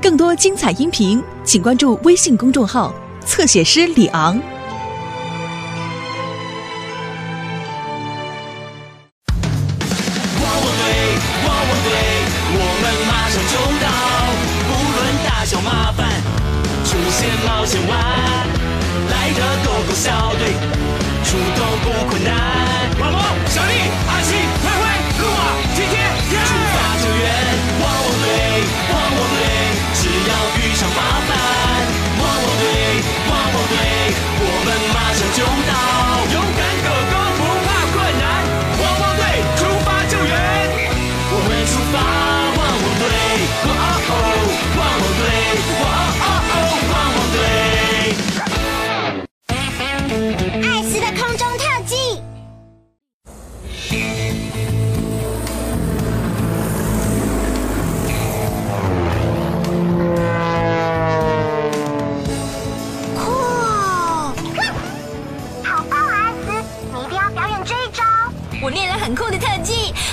[0.00, 2.92] 更多精彩音频，请关注微信公众号
[3.24, 4.34] “侧写师李昂”。
[10.40, 10.82] 汪汪队，
[11.46, 11.90] 汪汪队，
[12.58, 13.86] 我们马上就到，
[14.66, 16.00] 不论大小麻烦，
[16.84, 17.90] 出现冒险湾，
[19.08, 20.52] 来的狗狗小队，
[21.24, 22.71] 出动不困难。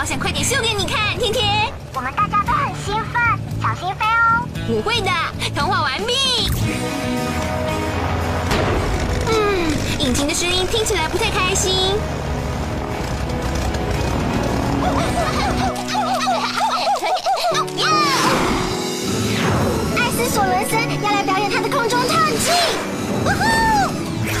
[0.00, 1.70] 好想快点秀给你看，天天。
[1.92, 3.20] 我们大家都很兴奋，
[3.60, 4.48] 小心飞哦。
[4.66, 5.10] 我会的，
[5.54, 6.14] 通话完毕。
[9.28, 11.98] 嗯，引擎的声音听起来不太开心。
[19.98, 22.50] 艾斯索伦森要来表演他的空中特技。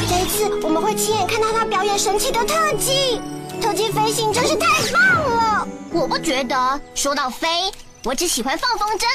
[0.08, 3.20] 这一次我们会亲眼看到他表演神奇的特技，
[3.70, 5.68] 特技飞行真是太棒了。
[5.92, 6.80] 我不觉得。
[6.92, 7.70] 说到飞，
[8.02, 9.06] 我只喜欢放风筝。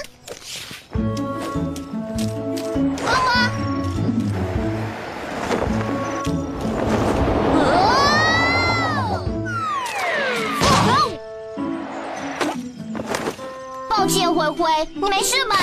[13.90, 15.58] 抱歉，灰灰，你没事吧？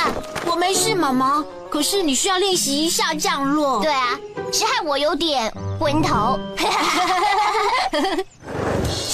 [0.45, 1.43] 我没事，妈妈。
[1.71, 3.81] 可是你需要练习一下降落。
[3.81, 4.21] 对啊，
[4.53, 6.39] 是害我有点昏头。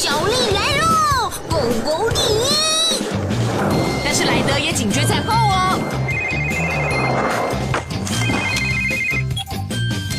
[0.09, 3.05] 小丽来喽，狗狗第一。
[4.03, 5.79] 但是莱德也紧追在后哦。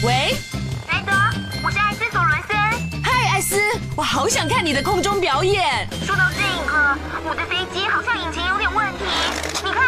[0.04, 0.36] 喂，
[0.92, 1.12] 莱德，
[1.64, 2.56] 我是艾斯索伦森。
[3.04, 3.58] 嗨，艾斯，
[3.96, 5.88] 我好想看你的空中表演。
[6.06, 6.96] 说到这个，
[7.28, 9.06] 我的飞机好像引擎有点问题。
[9.64, 9.82] 你看，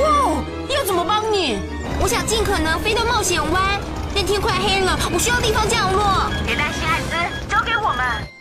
[0.00, 0.42] 哇，
[0.74, 1.58] 要怎么帮你？
[2.00, 3.78] 我想尽可能飞到冒险湾，
[4.14, 6.30] 但天快黑了，我需要地方降落。
[6.46, 6.67] 给我们。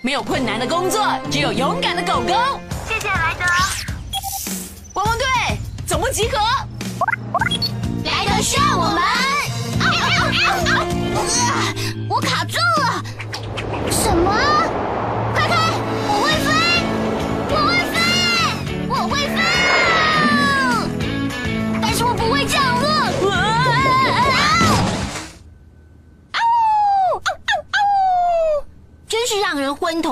[0.02, 2.34] 没有困难的工作，只有勇敢的狗狗。
[2.88, 3.46] 谢谢莱德。
[4.94, 5.26] 汪汪队，
[5.86, 6.38] 总部集合。
[8.06, 9.17] 莱德需要我们。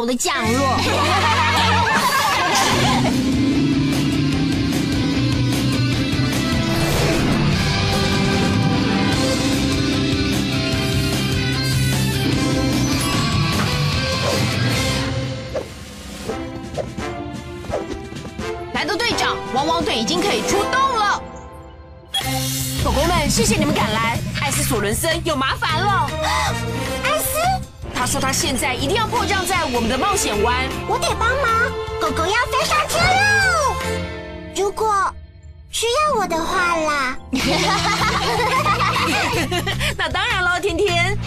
[0.06, 0.78] 的降落。
[18.74, 21.22] 莱德队长，汪汪队已经可以出动了。
[22.84, 24.20] 狗狗们，谢谢你们赶来。
[24.42, 27.05] 艾斯索伦森有麻烦了。
[28.06, 30.70] 他说他现在一定要迫降在我们的冒险湾。
[30.88, 33.76] 我得帮忙，狗狗要飞上天喽。
[34.56, 35.12] 如果
[35.72, 37.18] 需要我的话啦。
[39.98, 41.18] 那当然了，天天。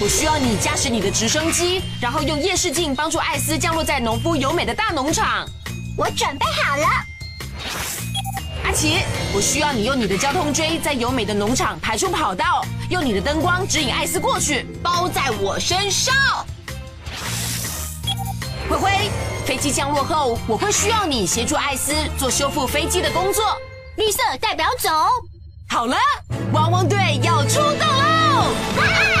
[0.00, 5.48] 我需要你驾驶你的直升机，然后用夜视镜帮助艾斯降落在农夫优美的大农场。
[5.96, 6.84] 我准备好了。
[8.76, 8.98] 奇，
[9.34, 16.14] 我需要你用你的交通锥在优美的农场排出跑道，用你的灯光指引艾斯过去，包在我身上。
[18.68, 19.10] 灰灰，
[19.46, 23.42] 飞机降落后，我会需要你协助艾斯做修复飞机的工作。
[23.96, 24.90] 绿色代表走。
[25.70, 25.96] 好了，
[26.52, 28.52] 汪汪队要出动喽！
[28.74, 28.84] 过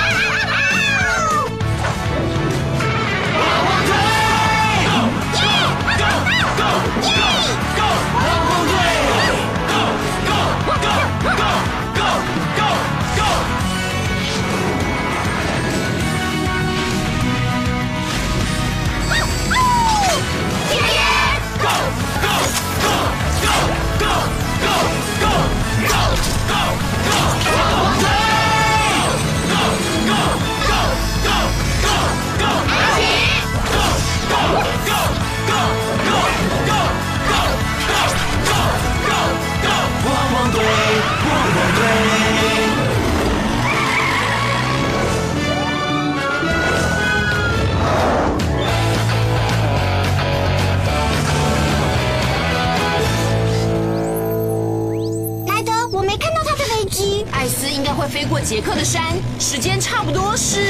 [58.46, 59.02] 杰克的山，
[59.40, 60.60] 时间差不多是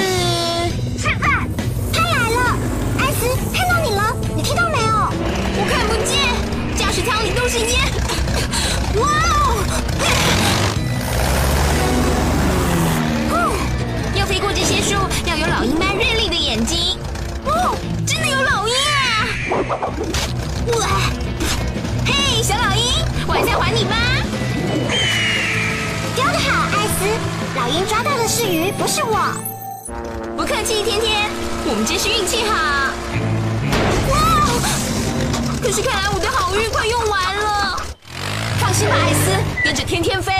[0.97, 1.29] 现在，
[1.93, 2.57] 他来了，
[2.99, 4.87] 艾斯，看到你了，你听到没有？
[5.59, 6.17] 我看不见，
[6.75, 7.93] 驾驶舱里都是烟。
[8.99, 9.07] 哇
[13.35, 13.35] 哦！
[14.15, 14.95] 要飞过这些树，
[15.27, 16.99] 要有老鹰般锐利的眼睛。
[17.45, 17.77] 哦，
[18.07, 19.29] 真的有老鹰啊！
[27.67, 29.19] 老鹰抓到的是鱼，不是我。
[30.37, 31.29] 不客气，天天，
[31.67, 32.55] 我们真是运气好。
[34.09, 34.47] 哇！
[35.61, 37.77] 可是看来我的好运快用完了。
[38.61, 39.33] 放心吧，艾斯，
[39.65, 40.33] 跟着天天飞。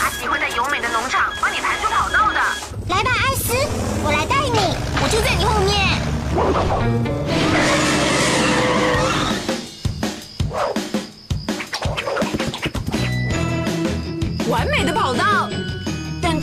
[0.00, 2.40] 阿奇会在优美的农场帮你排出跑道的。
[2.88, 3.54] 来吧，艾斯，
[4.02, 4.74] 我来带你。
[5.00, 7.21] 我就在你后面。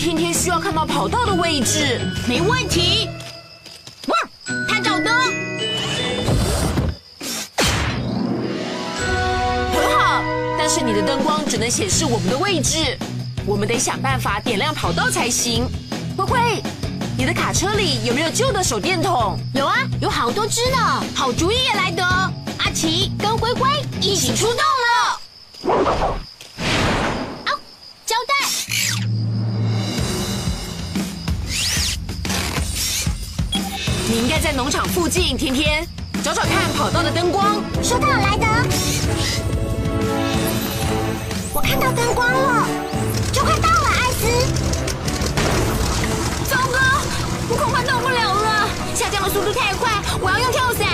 [0.09, 2.01] 天天需要看到跑道的位置。
[2.27, 3.07] 没问题。
[4.07, 4.17] 哇，
[4.67, 5.15] 探照灯，
[9.71, 10.23] 很好，
[10.57, 12.97] 但是你的灯光只能显示我们的位置，
[13.45, 15.69] 我们得想办法点亮跑道才行。
[16.17, 16.63] 灰灰，
[17.15, 19.38] 你的卡车里有没有旧的手电筒？
[19.53, 21.03] 有啊，有好多只呢。
[21.13, 23.69] 好主意也来得，阿奇跟灰灰
[24.01, 26.19] 一起出动了。
[34.59, 35.88] 农场附近，天天
[36.21, 37.63] 找找看跑道的灯光。
[37.81, 38.45] 收到，莱德。
[41.53, 42.67] 我看到灯光了，
[43.31, 44.27] 就快到了，艾斯。
[46.44, 46.77] 糟糕，
[47.47, 50.85] 我恐怕到不了了，下降的速度太快，我要用跳伞。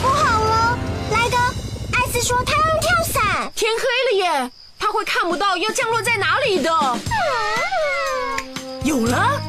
[0.00, 0.78] 不好了，
[1.10, 1.36] 莱德，
[1.90, 3.50] 艾斯说他要用跳伞。
[3.56, 3.82] 天黑
[4.16, 6.70] 了耶，他会看不到要降落在哪里的。
[8.84, 9.42] 有了，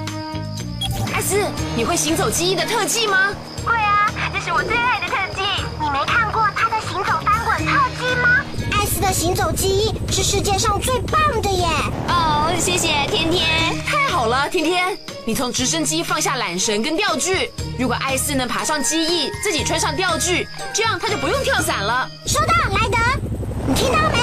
[1.30, 1.46] 艾斯，
[1.76, 3.30] 你会行走记忆的特技吗？
[3.64, 5.42] 会啊，这是我最爱的特技。
[5.80, 8.44] 你没看过他的行走翻滚特技吗？
[8.72, 11.68] 艾斯的行走记忆是世界上最棒的耶！
[12.08, 13.46] 哦，谢谢天天。
[13.86, 17.52] 太好了，天天，你从直升机放下缆绳跟吊具。
[17.78, 22.10] 如果艾斯能爬上机翼，自己穿上吊具，这样他就不用跳伞了。
[22.26, 22.98] 收到，莱德。
[23.68, 24.19] 你听到没，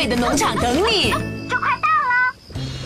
[0.00, 1.10] 美的农场等你。
[1.46, 2.34] 就快到了。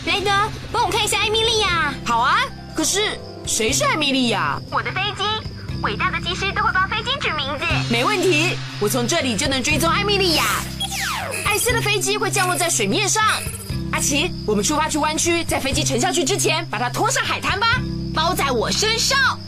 [0.05, 0.33] 雷德，
[0.73, 1.95] 帮我看一下艾米莉亚。
[2.05, 2.41] 好啊，
[2.75, 3.17] 可是
[3.47, 4.61] 谁是艾米莉亚？
[4.69, 5.23] 我的飞机，
[5.85, 7.65] 伟大的机师都会帮飞机取名字。
[7.89, 10.45] 没问题，我从这里就能追踪艾米莉亚。
[11.47, 13.23] 艾斯的飞机会降落在水面上。
[13.93, 17.81] 阿奇，我们出发去湾区，在飞机沉下去之前，把它拖上海滩吧，
[18.13, 19.39] 包在我身上。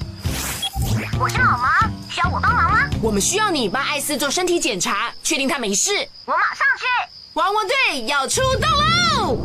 [1.18, 1.68] 我是老毛，
[2.08, 2.88] 需要我帮忙吗？
[3.02, 5.90] 我们需要你帮艾斯做身体检查，确定他没事。
[6.26, 6.86] 我马上去。
[7.36, 9.36] 汪汪队要出动喽！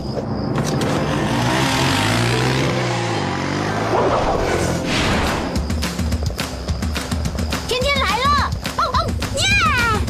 [7.68, 8.50] 天天来了！
[8.78, 9.44] 哦哦耶！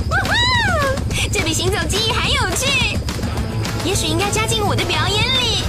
[0.10, 0.30] 呜呼！
[1.34, 3.00] 这比行走记忆还有趣，
[3.84, 5.64] 也许应该加进我的表演里。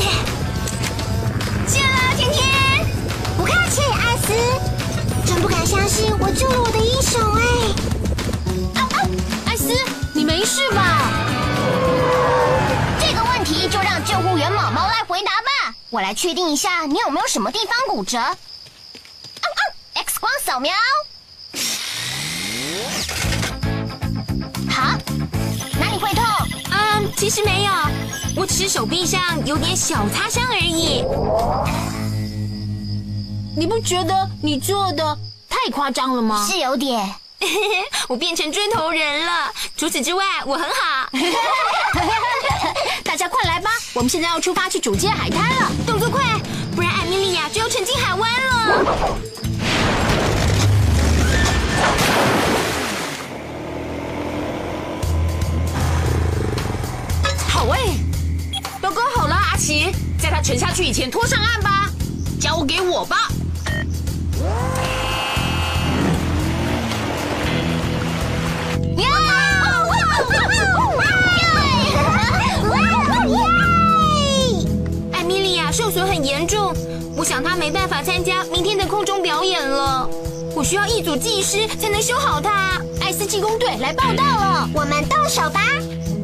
[1.68, 2.86] 谢了，天天。
[3.36, 4.32] 不客气，艾斯。
[5.26, 7.42] 真不敢相信我救了我的英雄哎！
[8.80, 9.04] 啊啊，
[9.44, 9.74] 艾斯，
[10.14, 11.29] 你没事吧？
[14.04, 15.74] 救护员毛毛来回答吧。
[15.90, 18.18] 我来确定一下你有没有什么地方骨折。
[19.94, 20.72] ，X 光扫描。
[24.70, 24.96] 好，
[25.78, 26.24] 哪里会痛？
[26.70, 27.72] 嗯，其实没有，
[28.36, 31.04] 我只是手臂上有点小擦伤而已。
[33.56, 36.46] 你不觉得你做的太夸张了吗？
[36.48, 37.14] 是有点。
[38.06, 39.50] 我变成追头人了。
[39.76, 41.08] 除此之外，我很好。
[43.92, 46.22] 我们现在要出发去主街海滩了，动作快，
[46.76, 48.86] 不然艾米莉亚就要沉进海湾了。
[57.48, 57.96] 好诶，
[58.80, 61.69] 都勾好了，阿奇，在他沉下去以前拖上岸吧，
[76.00, 76.74] 损很严重，
[77.14, 80.08] 我想他没办法参加明天的空中表演了。
[80.56, 82.80] 我需要一组技师才能修好它。
[83.02, 85.60] 艾斯技工队来报道了，我们动手吧。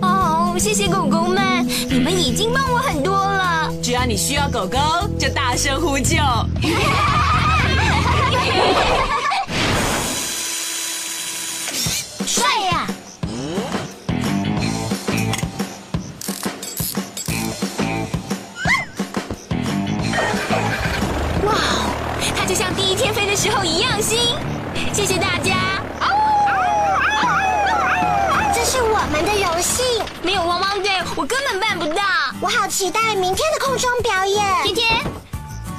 [0.01, 3.71] 哦，谢谢狗狗们，你们已经帮我很多了。
[3.83, 4.79] 只要你需要狗狗，
[5.19, 6.17] 就大声呼救。
[31.15, 32.03] 我根本办不到。
[32.41, 34.45] 我好期待明天的空中表演。
[34.65, 35.05] 天天，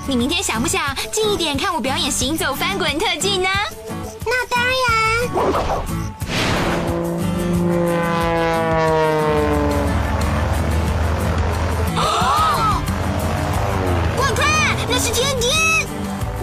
[0.07, 3.49] 你明天想不想近一点看我表演行走翻滚特技呢？
[4.25, 4.77] 那当然。
[14.17, 15.87] 我看那是天天。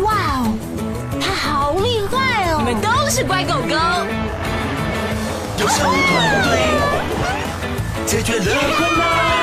[0.03, 0.53] 哇哦，
[1.21, 2.59] 他好厉害哦！
[2.59, 3.75] 你们都是乖狗狗。
[5.59, 6.51] 优秀团队
[8.23, 9.34] 解决了困难。